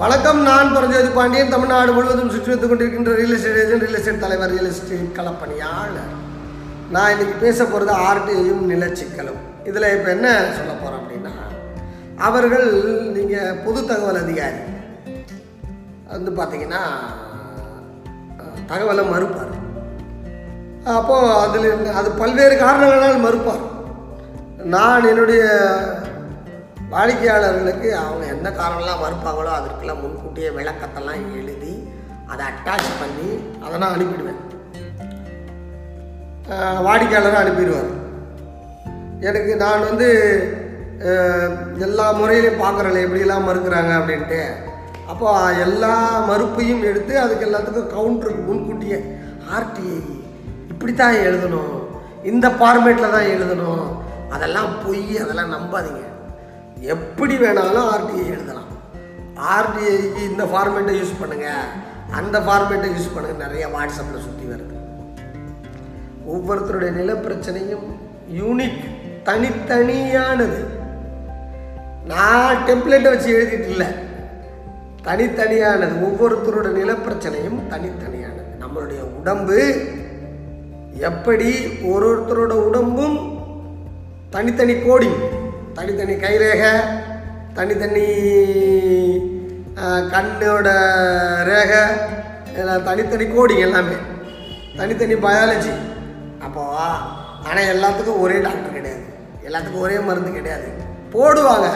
[0.00, 1.50] வணக்கம் நான் பரஞ்சோதி பாண்டியன்.
[1.52, 6.12] தமிழ்நாடு முழுவதும் சுற்றி வந்து கொண்டிருக்கின்ற real estate agent real estate தலைவர் ரியல் எஸ்டேட் கலப்பணியாளர்
[6.94, 9.40] நான் இன்னைக்கு பேச போகிறது ஆர்டியும் நிலச்சிக்கலும்.
[9.68, 11.34] இதில் இப்போ என்ன சொல்ல போகிறோம் அப்படின்னா
[12.28, 12.68] அவர்கள்
[13.16, 14.60] நீங்கள் பொது தகவல் அதிகாரி.
[16.14, 16.82] வந்து பார்த்தீங்கன்னா
[18.70, 19.52] தகவலை மறுப்பார்.
[20.98, 23.64] அப்போது அதில் அது பல்வேறு காரணங்களால் மறுப்பார்.
[24.76, 25.42] நான் என்னுடைய
[26.92, 31.74] வாடிக்கையாளர்களுக்கு அவங்க எந்த காரணம்லாம் மறுப்பாங்களோ அதற்கெல்லாம் முன்கூட்டியே விளக்கத்தெல்லாம் எழுதி
[32.32, 33.28] அதை அட்டாச் பண்ணி
[33.64, 34.40] அதை நான் அனுப்பிடுவேன்.
[36.86, 37.90] வாடிக்கையாளரை அனுப்பிடுவார்.
[39.28, 40.08] எனக்கு நான் வந்து
[41.86, 44.40] எல்லா முறையிலையும் பார்க்குறேன் எப்படிலாம் மறுக்கிறாங்க அப்படின்ட்டு.
[45.12, 45.28] அப்போ
[45.66, 45.94] எல்லா
[46.30, 48.98] மறுப்பையும் எடுத்து அதுக்கு எல்லாத்துக்கும் கவுண்டருக்கு முன்கூட்டியே
[49.56, 50.00] ஆர்டிஐ
[50.72, 51.74] இப்படி தான் எழுதணும்.
[52.32, 53.86] இந்த ஃபார்மேட்டில் தான் எழுதணும்.
[54.36, 56.04] அதெல்லாம் பொய் அதெல்லாம் நம்பாதீங்க.
[56.80, 58.66] எப்படி வேணாலும் ஆர்டிஐ எழுதலாம்.
[59.36, 61.68] ஆர்டிஐக்கு இந்த ஃபார்மேட்டை யூஸ் பண்ணுங்கள்
[62.12, 64.76] அந்த ஃபார்மேட்டை யூஸ் பண்ணுங்கள் நிறைய வாட்ஸ்அப்பில் சுற்றி வருது.
[66.28, 67.86] ஒவ்வொருத்தருடைய நிலப்பிரச்சனையும்
[68.28, 68.84] யூனிக்
[69.24, 70.64] தனித்தனியானது.
[72.06, 73.86] நான் டெம்ப்ளேட்டை வச்சு எழுதிட்டு இல்லை.
[75.04, 75.94] தனித்தனியானது.
[76.08, 78.36] ஒவ்வொருத்தரோட நிலப்பிரச்சனையும் தனித்தனியானது.
[78.60, 79.86] நம்மளுடைய உடம்பு
[80.94, 83.38] எப்படி ஒரு ஒருத்தரோட உடம்பும்
[84.30, 85.20] தனித்தனி கோடிங்
[85.78, 86.70] தனித்தனி கைரேகை
[87.56, 88.06] தனித்தனி
[90.12, 90.68] கண்ணோட
[91.48, 91.82] ரேகை
[92.60, 93.96] எல்லாம் தனித்தனி கோடிங் எல்லாமே.
[94.78, 95.74] தனித்தனி பயாலஜி
[96.46, 96.62] அப்போ
[97.48, 99.04] ஆனால் எல்லாத்துக்கும் ஒரே டாக்டர் கிடையாது.
[99.48, 100.68] எல்லாத்துக்கும் ஒரே மருந்து கிடையாது.
[101.14, 101.68] போடுவாங்க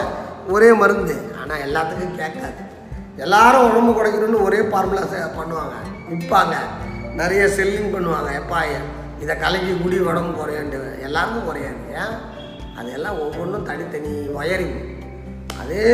[0.55, 1.15] ஒரே மருந்து.
[1.41, 2.61] ஆனால் எல்லாத்துக்கும் கேட்காது.
[3.25, 5.07] எல்லாரும் உடம்பு குறைக்கணும்னு ஒரே ஃபார்முலா
[5.39, 5.75] பண்ணுவாங்க.
[6.11, 6.55] விற்பாங்க
[7.21, 8.29] நிறைய செல்லிங் பண்ணுவாங்க.
[8.41, 8.61] எப்பா
[9.23, 11.81] இதை கலக்கி குடி உடம்பு குறையண்டு எல்லாருக்கும் குறையாது.
[12.03, 12.15] ஏன்?
[12.79, 14.77] அதெல்லாம் ஒவ்வொன்றும் தனித்தனி ஒயரிங்
[15.61, 15.89] அதே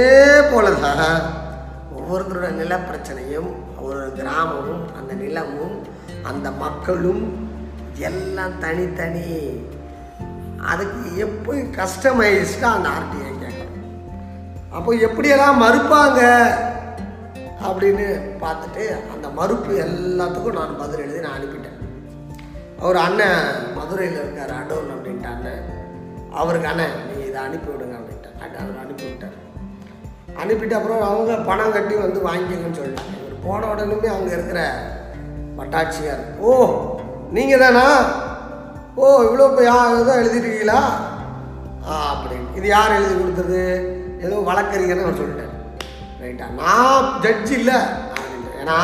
[0.51, 1.07] போல தான்
[1.97, 3.49] ஒவ்வொருத்தரோட நில பிரச்சனையும்
[3.87, 5.75] ஒரு கிராமமும் அந்த நிலமும்
[6.29, 7.25] அந்த மக்களும்
[8.09, 9.27] எல்லாம் தனித்தனி.
[10.71, 13.85] அதுக்கு எப்படி கஸ்டமைஸ்டாக அந்த ஆர்டிஐ கேட்கணும்.
[14.77, 16.21] அப்போ எப்படியெல்லாம் மறுப்பாங்க
[17.67, 18.07] அப்படின்னு
[18.43, 21.79] பார்த்துட்டு அந்த மறுப்பு எல்லாத்துக்கும் நான் பதில் எழுதி நான் அனுப்பிட்டேன்.
[22.81, 23.43] அவர் அண்ணன்
[23.77, 25.65] மதுரையில் இருக்கார் அடோன் அப்படின்ட்டு அண்ணன்.
[26.37, 28.29] அவருக்கு அண்ணன் நீங்கள் இதை அனுப்பி விடுங்க அப்படின்ட்டு
[28.61, 29.37] அவர் அனுப்பி விட்டார்.
[30.41, 33.15] அனுப்பிட்டு அப்புறம் அவங்க பணம் கட்டி வந்து வாங்கிக்கங்கன்னு சொல்லிட்டாங்க.
[33.21, 34.61] இவர் போன உடனே அங்கே இருக்கிற
[35.59, 36.51] வட்டாட்சியார் ஓ
[37.37, 37.85] நீங்கள் தானா?
[38.95, 40.79] ஓ இவ்வளோ இப்போ யார் ஏதோ எழுதிருக்கீங்களா?
[41.87, 42.47] ஆ அப்படின்னு.
[42.57, 43.61] இது யார் எழுதி கொடுத்தது?
[44.25, 45.55] ஏதோ வழக்கறிஞர்னு நான் சொல்லிட்டேன்
[46.21, 47.79] ரைட்டா நான் ஜட்ஜ் இல்லை.
[48.61, 48.77] ஏன்னா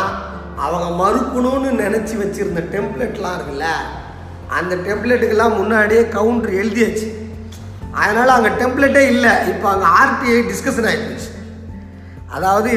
[0.66, 3.70] அவங்க மறுக்கணும்னு நினச்சி வச்சுருந்த டெம்ப்ளெட்லாம் இருக்குல்ல
[4.58, 7.08] அந்த டெம்ப்ளெட்டுக்கெல்லாம் முன்னாடியே கவுண்டர் எழுதியாச்சு.
[8.02, 9.34] அதனால் அங்கே டெம்ப்ளேட்டே இல்லை.
[9.52, 11.30] இப்போ அங்கே ஆர்டிஐ டிஸ்கஷன் ஆகிடுச்சு
[12.36, 12.72] அதாவது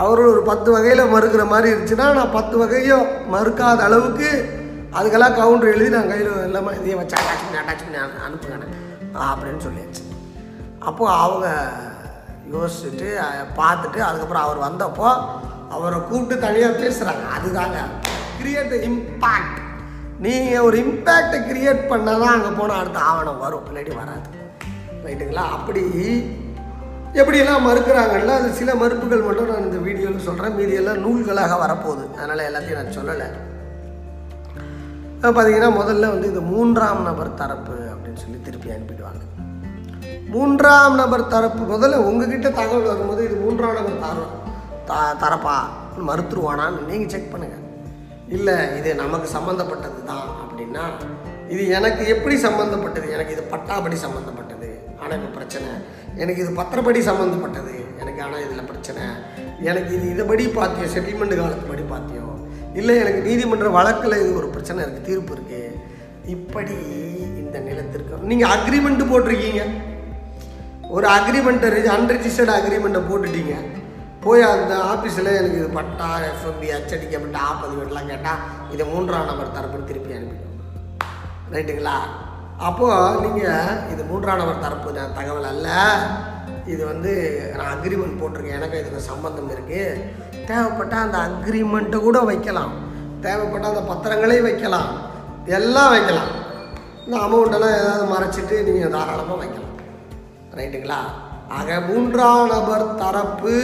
[0.00, 4.30] அவர் ஒரு பத்து வகையில் மறுக்கிற மாதிரி இருந்துச்சுன்னா நான் பத்து வகையும் மறுக்காத அளவுக்கு
[4.98, 8.68] அதுக்கெல்லாம் கவுண்டர் எழுதி நான் கையில் எல்லாமே இதே வச்சு அட்டாச் பண்ணி அட்டாச் பண்ணி அனுப்புங்கண்ணே.
[9.28, 10.02] அப்படின்னு சொல்லியாச்சு.
[10.88, 11.46] அப்போது அவங்க
[12.54, 13.08] யோசிச்சுட்டு
[13.60, 15.08] பார்த்துட்டு அதுக்கப்புறம் அவர் வந்தப்போ
[15.76, 17.78] அவரை கூப்பிட்டு தனியாக பேசுகிறாங்க அதுதாங்க.
[18.40, 19.58] கிரியேட் இம்பேக்ட்
[20.24, 23.66] நீங்கள் ஒரு இம்பேக்டை கிரியேட் பண்ணால் தான் அங்கே போனால் அடுத்த ஆவணம் வரும்.
[23.70, 24.28] இல்லாட்டி வராது.
[25.04, 25.44] ரைட்டுங்களா?
[25.56, 25.82] அப்படி
[27.20, 32.04] எப்படியெல்லாம் மறுக்கிறாங்கல்ல அது சில மறுப்புகள் மட்டும் நான் இந்த வீடியோவில் சொல்கிறேன் மீதியெல்லாம் நூல்களாக வரப்போகுது.
[32.16, 33.28] அதனால் எல்லாத்தையும் நான் சொல்லலை.
[35.22, 39.22] பார்த்தீங்கன்னா முதல்ல வந்து இது மூன்றாம் நபர் தரப்பு அப்படின்னு சொல்லி திருப்பி அனுப்பிடுவாங்க.
[40.34, 44.34] மூன்றாம் நபர் தரப்பு முதல்ல உங்ககிட்ட தகவல் வரும்போது இது மூன்றாம் நபர் தரம்
[44.90, 45.56] த தரப்பா?
[46.10, 47.64] மறுத்துருவானான்னு நீங்கள் செக் பண்ணுங்கள்
[48.36, 50.84] இல்லை இது நமக்கு சம்மந்தப்பட்டது தான் அப்படின்னா
[51.54, 54.68] இது எனக்கு எப்படி சம்மந்தப்பட்டது எனக்கு இது பட்டாபடி சம்மந்தப்பட்டது
[55.00, 55.68] ஆனால் இப்போ பிரச்சனை.
[56.22, 59.02] எனக்கு இது பத்திரப்படி சம்மந்தப்பட்டது எனக்கு ஆனால் இதில் பிரச்சனை.
[59.68, 62.26] எனக்கு இது இதுபடி பார்த்தியோ செட்டில்மெண்ட் காலத்துப்படி பார்த்தியோ
[62.78, 65.76] இல்லை எனக்கு நீதிமன்ற வழக்கில் இது ஒரு பிரச்சனை இருக்குது தீர்ப்பு இருக்குது
[66.34, 66.76] இப்படி
[67.42, 69.62] இந்த நிலத்திற்கு நீங்கள் அக்ரிமெண்ட்டு போட்டிருக்கீங்க.
[70.96, 73.54] ஒரு அக்ரிமெண்ட்டை அன்ரிஜிஸ்டர்டு அக்ரிமெண்ட்டை போட்டுட்டீங்க.
[74.24, 78.40] போய் அந்த ஆஃபீஸில் எனக்கு இது பட்டா எஃப்எம்பி அச்சடிக்கப்பட்ட ஆப்பதிவேட்டெலாம் கேட்டால்
[78.74, 80.56] இதை மூன்றாம் நபர் தரப்புன்னு திருப்பி அனுப்பிடும்.
[81.54, 81.98] ரைட்டுங்களா?
[82.68, 85.68] அப்போது நீங்கள் இது மூன்றாம் நபர் தரப்பு நான் தகவல் அல்ல.
[86.72, 87.12] இது வந்து
[87.58, 88.58] நான் அக்ரிமெண்ட் போட்டிருக்கேன்.
[88.60, 90.00] எனக்கு இதுக்கு சம்மந்தம் இருக்குது
[90.48, 92.74] தேவைப்பட்டால் அந்த அக்ரிமெண்ட்டை கூட வைக்கலாம்.
[93.26, 94.90] தேவைப்பட்ட அந்த பத்திரங்களையும் வைக்கலாம்.
[95.58, 96.32] எல்லாம் வைக்கலாம்.
[97.04, 99.74] இந்த அமௌண்ட்டெல்லாம் ஏதாவது மறைச்சிட்டு நீங்கள் தாராளமாக வைக்கலாம்.
[100.58, 101.00] ரைட்டுங்களா?
[101.58, 103.54] ஆக மூன்றாம் நபர் தரப்பு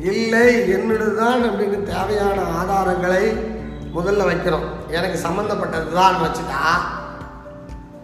[0.00, 3.54] இல்லை என்னுடையதுதான் அப்படின்னு தேவையான ஆதாரங்களை
[3.96, 6.64] முதல்ல வைக்கிறோம் எனக்கு சம்மந்தப்பட்டது தான் வச்சுட்டா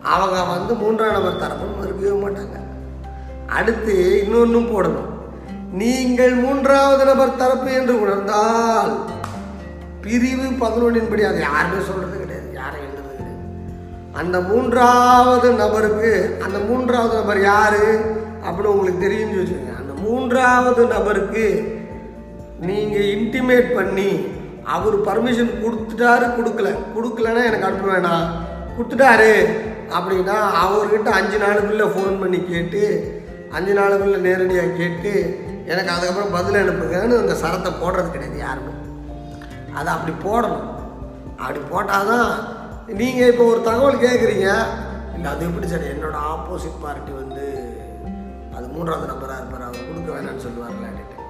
[0.02, 2.60] அவங்க வந்து மூன்றாம் நபர் தரப்பும் மறுக்கவே மாட்டாங்க.
[3.46, 5.10] அடுத்து இன்னொன்றும் போடணும்.
[5.72, 8.98] நீங்கள் மூன்றாவது நபர் தரப்பு என்று உணர்ந்தால்
[10.00, 13.38] பிரிவு பதினொன்றின் படி அது யாருமே சொல்றது கிடையாது யாரும் எழுதுறது கிடையாது.
[14.12, 19.78] அந்த மூன்றாவது நபருக்கு அந்த மூன்றாவது நபர் யாரு அப்படின்னு உங்களுக்கு தெரியும்னு வச்சுக்கோங்க.
[19.78, 21.44] அந்த மூன்றாவது நபருக்கு
[22.68, 24.08] நீங்கள் இன்டிமேட் பண்ணி
[24.74, 26.68] அவர் பர்மிஷன் கொடுத்துட்டாரு கொடுக்கல.
[26.96, 28.26] கொடுக்கலன்னா எனக்கு அனுப்ப வேணாம்.
[28.76, 29.32] கொடுத்துட்டாரு
[29.96, 32.82] அப்படின்னா அவர்கிட்ட அஞ்சு நாளுக்குள்ளே ஃபோன் பண்ணி கேட்டு
[33.52, 35.12] அஞ்சு நாளுக்குள்ளே நேரடியாக கேட்டு
[35.66, 38.72] எனக்கு அதுக்கப்புறம் பதில் அனுப்புங்கன்னு அந்த சரத்தை போடுறது கிடையாது யாருமே.
[39.78, 40.64] அதை அப்படி போடணும்.
[41.38, 42.30] அப்படி போட்டால் தான்
[43.00, 44.48] நீங்கள் இப்போ ஒரு தகவல் கேட்குறீங்க
[45.16, 45.86] இல்லை அது எப்படி சார்?
[45.92, 47.44] என்னோட ஆப்போசிட் பார்ட்டி வந்து
[48.56, 51.21] அது மூன்றாவது நம்பராக இருப்பார் அவர் கொடுக்க வேணாம்னு சொல்லுவார் அப்படின்ட்டு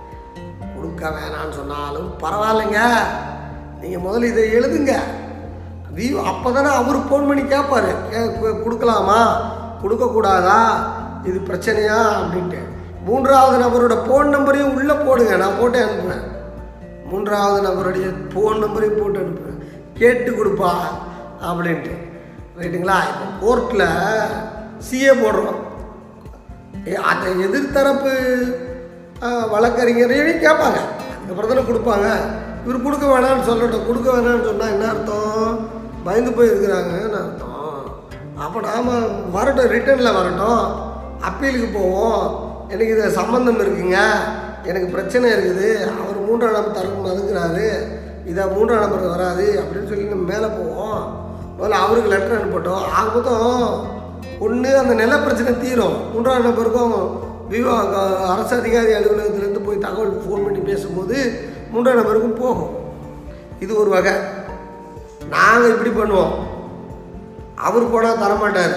[0.82, 2.81] கொடுக்க வேணாம்னு சொன்னாலும் பரவாயில்லைங்க.
[3.81, 4.94] நீங்கள் முதல்ல இதை எழுதுங்க.
[5.96, 7.90] வியூ அப்போ தானே அவர் ஃபோன் பண்ணி கேட்பாரு
[8.64, 9.19] கொடுக்கலாமா?
[9.82, 10.61] கொடுக்கக்கூடாதா?
[11.29, 11.99] இது பிரச்சனையா?
[12.20, 12.61] அப்படின்ட்டு.
[13.06, 15.34] மூன்றாவது நபரோட ஃபோன் நம்பரையும் உள்ளே போடுங்க.
[15.43, 16.25] நான் போட்டு அனுப்புவேன்
[17.11, 19.61] மூன்றாவது நபருடைய ஃபோன் நம்பரையும் போட்டு அனுப்புவேன்
[20.00, 20.73] கேட்டு கொடுப்பா
[21.49, 21.94] அப்படின்ட்டு.
[22.61, 22.99] ரைட்டுங்களா?
[23.11, 23.88] இப்போ கோர்ட்டில்
[24.88, 25.61] சிஏ போடுறோம்.
[27.11, 28.12] அந்த எதிர்த்தரப்பு
[29.26, 30.78] வழக்கறிஞரையும் கேட்பாங்க
[31.16, 32.08] அதுக்கப்புறம் தானே கொடுப்பாங்க.
[32.64, 33.86] இவர் கொடுக்க வேணாம்னு சொல்லட்டும்.
[33.86, 35.69] கொடுக்க வேணாம்னு சொன்னால் என்ன அர்த்தம்?
[36.04, 37.48] பயந்து போயிருக்கிறாங்கன்னு அர்த்தம்?
[38.44, 40.64] அப்போ நாம் வரட்டும் ரிட்டர்னில் வரட்டும்.
[41.28, 42.24] அப்பீலுக்கு போவோம்.
[42.69, 43.98] எனக்கு இது சம்மந்தம் இருக்குங்க.
[44.64, 45.70] எனக்கு பிரச்சனை இருக்குது.
[46.02, 47.66] அவர் மூன்றாம் நம்பர் தரப்பு மறுக்கிறாரு
[48.30, 51.02] இதை மூன்றாம் நம்பருக்கு வராது அப்படின்னு சொல்லி நம்ம மேலே போவோம்.
[51.58, 52.84] முதல்ல அவருக்கு லெட்டர் அனுப்பட்டோம்.
[52.98, 54.00] ஆக மொத்தம்
[54.38, 56.12] ஒன்று அந்த நில பிரச்சனை தீரும்.
[56.12, 56.96] மூன்றாம் நம்பருக்கும்
[57.50, 57.74] விவா
[58.28, 61.40] அரசு அதிகாரி அலுவலகத்திலேருந்து போய் தகவல் ஃபோன் பண்ணி பேசும்போது
[61.70, 62.72] மூன்றாம் நபருக்கும் போகும்.
[63.60, 64.12] இது ஒரு வகை.
[65.28, 66.32] நாங்கள் இப்படி பண்ணுவோம்.
[67.54, 68.76] அவர் போனால் தரமாட்டார்.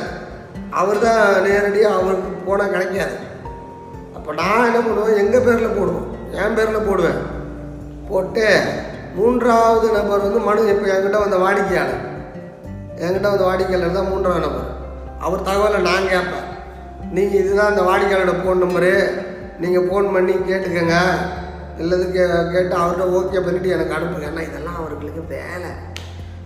[0.71, 3.15] அவர் தான் நேரடியாக அவருக்கு போனால் கிடைக்காது.
[4.15, 6.07] அப்போ நான் என்ன பண்ணுவேன் எங்கள் பேரில் போடுவோம்.
[6.31, 7.21] என் பேரில் போடுவேன்.
[8.09, 8.61] போட்டு
[9.15, 12.03] மூன்றாவது நபர் வந்து மனு இப்போ என்கிட்ட வந்த வாடிக்கையாளர்.
[12.95, 14.69] என்கிட்ட வந்த வாடிக்கையாளர் தான் மூன்றாவது நபர்.
[15.19, 16.47] அவர் தகவலை நான் கேட்பேன்.
[17.15, 18.93] நீங்கள் இதுதான் அந்த வாடிக்கையாளரோட ஃபோன் நம்பரு
[19.63, 20.95] நீங்கள் ஃபோன் பண்ணி கேட்டுக்கங்க.
[21.81, 22.23] இல்லது கே
[22.53, 24.27] கேட்டு அவர்கிட்ட ஓகே பண்ணிவிட்டு எனக்கு அனுப்புங்க.
[24.31, 25.71] ஏன்னா இதெல்லாம் அவர்களுக்கு வேலை.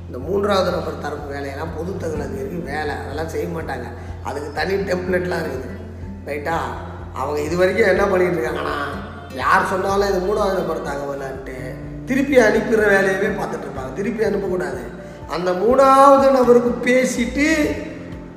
[0.06, 2.94] இந்த மூன்றாவது நபர் தரப்பு வேலையெல்லாம் பொது தகவல் வேலை.
[3.02, 3.88] அதெல்லாம் செய்ய மாட்டாங்க.
[4.30, 5.76] அதுக்கு தனி டெம்ப்ளெட்லாம் இருக்குது.
[6.30, 6.58] ரைட்டா
[7.20, 8.78] அவங்க இது வரைக்கும் என்ன பண்ணிகிட்டு இருக்காங்கன்னா
[9.44, 11.58] யார் சொன்னாலும் இது மூணாவது நபர் தகவலான்ட்டு
[12.10, 13.94] திருப்பி அனுப்புகிற வேலையவே பார்த்துட்டு இருப்பாங்க.
[14.00, 14.84] திருப்பி அனுப்பக்கூடாது.
[15.36, 17.48] அந்த மூணாவது நபருக்கு பேசிட்டு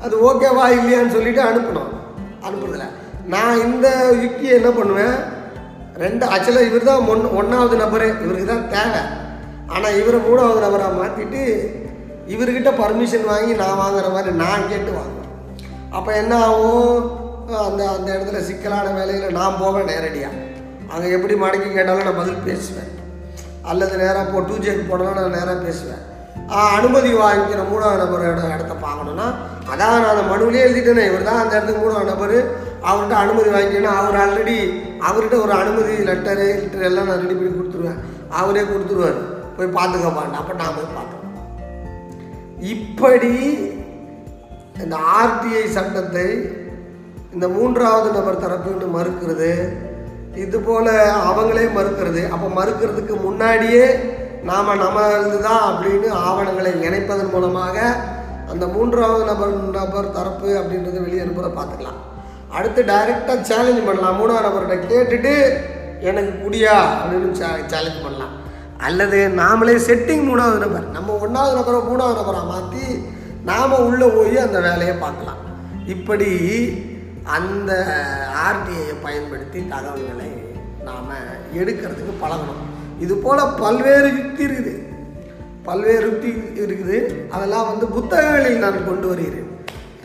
[0.05, 1.93] அது ஓகேவா இல்லையான்னு சொல்லிட்டு அனுப்பணும்.
[2.47, 2.89] அனுப்புறதில்ல.
[3.35, 3.89] நான் இந்த
[4.25, 5.17] யுக்தியை என்ன பண்ணுவேன்?
[6.03, 8.09] ரெண்டு ஆக்சுவலாக இவர் தான் ஒன் ஒன்றாவது நபரு.
[8.25, 9.03] இவருக்கு தான் தேவை.
[9.75, 11.43] ஆனால் இவரை மூணாவது நபராக மாற்றிட்டு
[12.35, 15.31] இவர்கிட்ட பர்மிஷன் வாங்கி நான் வாங்குற மாதிரி நான் கேட்டு வாங்குவேன்.
[15.97, 16.99] அப்போ என்ன ஆகும்?
[17.69, 20.41] அந்த அந்த இடத்துல சிக்கலான வேலையில் நான் போவேன் நேரடியாக
[20.93, 22.91] அங்கே எப்படி மடக்கி கேட்டாலும் நான் பதில் பேசுவேன்.
[23.71, 26.03] அல்லது நேராக போ டூ ஜேக்கு போனாலும் நான் நேராக பேசுவேன்.
[26.77, 29.27] அனுமதி வாங்கிக்கிற மூணாவது நபரோட இடத்த பார்க்கணுன்னா
[29.71, 32.37] அதான் நான் அந்த மனுவிலே எழுதிட்டேனே இவர் தான் அந்த இடத்துக்கு மூணாவது நபர்
[32.89, 34.57] அவர்கிட்ட அனுமதி வாங்கிக்கணும் அவர் ஆல்ரெடி
[35.09, 38.01] அவர்கிட்ட ஒரு அனுமதி லெட்டரு லெட்டர் எல்லாம் நான் ரெடி பண்ணி கொடுத்துருவேன்.
[38.41, 39.21] அவரே கொடுத்துருவார்.
[39.57, 41.21] போய் பார்த்துக்கப்பான் அப்போ நான் போய் பார்த்தேன்
[42.75, 43.35] இப்படி
[44.83, 46.27] இந்த ஆர்டிஐ சட்டத்தை
[47.35, 49.53] இந்த மூன்றாவது நபர் தரப்புன்னு மறுக்கிறது.
[50.45, 50.93] இது போல்
[51.31, 52.23] அவங்களே மறுக்கிறது.
[52.35, 53.87] அப்போ மறுக்கிறதுக்கு முன்னாடியே
[54.51, 57.77] நாம் நம்மளது தான் அப்படின்னு ஆவணங்களை இணைப்பதன் மூலமாக
[58.53, 62.01] அந்த மூன்றாவது நபர் நபர் தரப்பு அப்படின்றது வெளியே அனுப்புறத பார்த்துக்கலாம்.
[62.51, 64.19] அடுத்து டைரெக்டாக சேலஞ்ச் பண்ணலாம்.
[64.21, 65.53] மூணாவது நபர்கிட்ட கேட்டுட்டு
[66.01, 66.77] எனக்கு குடியா?
[67.03, 67.33] அப்படின்னு
[67.67, 68.41] சேலஞ்ச் பண்ணலாம்.
[68.79, 70.89] அல்லது நாமளே செட்டிங் மூணாவது நபர்.
[70.89, 73.07] நம்ம ஒன்றாவது நபரை மூணாவது நபராக மாற்றி
[73.45, 75.37] நாம் உள்ளே போய் அந்த வேலையை பார்க்கலாம்.
[75.87, 76.31] இப்படி
[77.25, 77.73] அந்த
[78.47, 80.31] ஆர்டிஐயை பயன்படுத்தி தகவல்களை
[80.85, 81.09] நாம்
[81.55, 82.63] எடுக்கிறதுக்கு பழகணும்.
[82.99, 84.92] இது போல் பல்வேறு யுக்தி இருக்குது.
[85.67, 86.31] பல்வேறு யுக்தி
[86.63, 86.99] இருக்குது.
[87.35, 89.51] அதெல்லாம் வந்து புத்தகங்களில் நான் கொண்டு வருகிறேன்.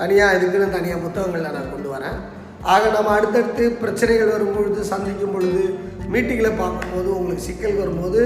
[0.02, 2.18] தனியாக இதுக்குன்னு தனியாக புத்தகங்களில் நான் கொண்டு வரேன்.
[2.74, 5.64] ஆக நம்ம அடுத்தடுத்து பிரச்சனைகள் வரும்பொழுது சந்திக்கும் பொழுது
[6.14, 8.20] மீட்டிங்கில் பார்க்கும்போது உங்களுக்கு சிக்கல் வரும்போது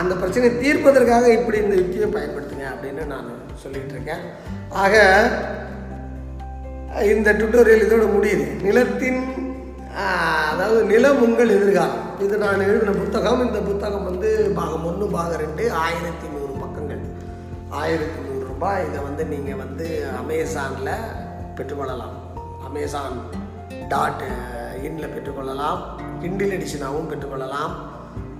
[0.00, 3.28] அந்த பிரச்சனையை தீர்ப்பதற்காக இப்படி இந்த யுக்தியை பயன்படுத்துங்க அப்படின்னு நான்
[3.62, 4.22] சொல்லிகிட்டு இருக்கேன்.
[4.84, 4.94] ஆக
[7.14, 8.46] இந்த டுட்டோரியல் இதோட முடியுது.
[8.66, 9.20] நிலத்தின்
[10.52, 12.02] அதாவது நிலம் உங்கள் எதிர்காலம்.
[12.24, 13.44] இது நான் எழுதின புத்தகம்.
[13.46, 16.26] இந்த புத்தகம் வந்து பாகம் ஒன்று பாகம் ரெண்டு ஆயிரத்தி
[17.78, 20.94] ஆயிரத்தி நூறுரூபா இதை வந்து நீங்கள் வந்து அமேசானில்
[21.56, 22.16] பெற்றுக்கொள்ளலாம்.
[22.64, 23.18] அமேசான்
[23.88, 24.22] டாட்
[24.82, 25.82] இன்ல பெற்றுக்கொள்ளலாம்.
[26.22, 27.74] கிண்டில் எடிஷனாகவும் பெற்றுக்கொள்ளலாம்.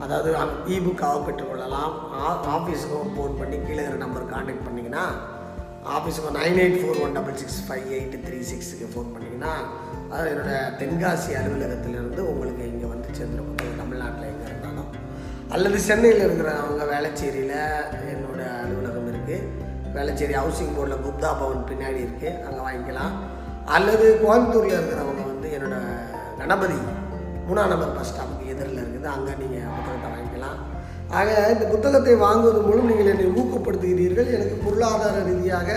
[0.01, 0.37] அதாவது
[0.69, 1.93] இபுக்காகவும் பெற்றுக்கொள்ளலாம்.
[2.13, 5.05] ஆ- ஆஃபீஸுக்கும் ஃபோன் பண்ணி கீழே இருக்கிற நம்பர் காண்டாக்ட் பண்ணிங்கன்னா
[5.89, 9.55] ஆஃபீஸுக்கு nine eight four one double six five eight three சிக்ஸுக்கு ஃபோன் பண்ணிங்கன்னா
[10.11, 10.51] அது என்னோட
[10.83, 14.91] தென்காசி அலுவலகத்திலிருந்து உங்களுக்கு இங்கே வந்து சேர்ந்துருக்கும் தமிழ்நாட்டில் எங்கே இருந்தாலும்.
[15.49, 17.57] அல்லது சென்னையில் இருக்கிறவங்க வேளச்சேரியில்
[19.97, 23.15] வேளச்சேரி ஹவுசிங் போர்டில் குப்தா பவன் பின்னாடி இருக்குது அங்கே வாங்கிக்கலாம்.
[23.77, 25.97] அல்லது கோயம்புத்தூரில் இருக்கிறவங்க வந்து என்னோடய
[26.41, 26.79] கணபதி
[27.49, 29.09] மூணாம் நம்பர் பஸ் ஸ்டாப்புக்கு எதிரில் இருக்குது.
[29.17, 30.59] அங்கே நீங்கள் புத்தகத்தை வாங்கிக்கலாம்.
[31.19, 34.31] ஆக இந்த புத்தகத்தை வாங்குவதன் மூலம் நீங்கள் என்னை ஊக்கப்படுத்துகிறீர்கள்.
[34.37, 35.71] எனக்கு பொருளாதார ரீதியாக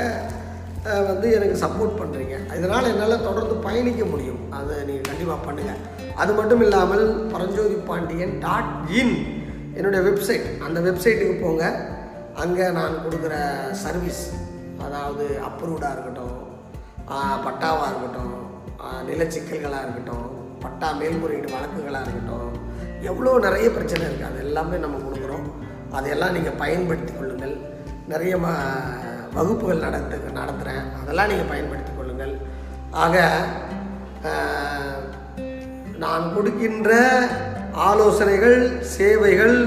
[1.10, 4.40] வந்து எனக்கு சப்போர்ட் பண்ணுறீங்க இதனால் என்னால் தொடர்ந்து பயணிக்க முடியும்.
[4.58, 5.82] அதை நீங்கள் கண்டிப்பாக பண்ணுங்கள்
[6.22, 9.16] அது மட்டும் இல்லாமல் பரஞ்சோதி பாண்டியன் டாட் இன்
[9.78, 11.66] என்னுடைய வெப்சைட் அந்த வெப்சைட்டுக்கு போங்க.
[12.44, 13.36] அங்கே நான் கொடுக்குற
[13.84, 14.24] சர்வீஸ்
[14.86, 16.40] அதாவது அப்ரூவ்டாக இருக்கட்டும்
[17.46, 18.38] பட்டாவாக இருக்கட்டும்
[19.10, 20.30] நிலச்சிக்கல்களாக இருக்கட்டும்
[20.64, 22.50] பட்டா மேல்முறையீடு வழக்குகளாக இருக்கட்டும்
[23.10, 25.46] எவ்வளோ நிறைய பிரச்சனை இருக்குது அது எல்லாமே நம்ம கொடுக்குறோம்.
[25.98, 27.56] அதையெல்லாம் நீங்கள் பயன்படுத்தி கொள்ளுங்கள்.
[28.12, 28.48] நிறைய ம
[29.36, 32.34] வகுப்புகள் நடத்து நடத்துகிறேன் அதெல்லாம் நீங்கள் பயன்படுத்தி கொள்ளுங்கள்.
[33.04, 33.16] ஆக
[36.04, 36.92] நான் கொடுக்கின்ற
[37.88, 38.60] ஆலோசனைகள்
[38.96, 39.58] சேவைகள்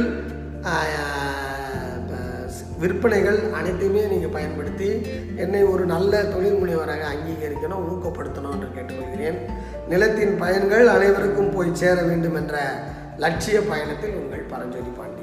[2.85, 4.89] விற்பனைகள் அனைத்தையுமே நீங்கள் பயன்படுத்தி
[5.43, 9.39] என்னை ஒரு நல்ல தொழில் முனைவராக அங்கீகரிக்கணும் ஊக்கப்படுத்தணும் என்று கேட்டுக்கொள்கிறேன்.
[9.89, 12.57] நிலத்தின் பயன்கள் அனைவருக்கும் போய் சேர வேண்டும் என்ற
[13.25, 15.14] லட்சிய பயணத்தில் உங்கள் பரஞ்சோதி பாண்டி